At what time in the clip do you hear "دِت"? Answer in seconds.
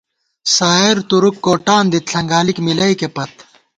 1.91-2.05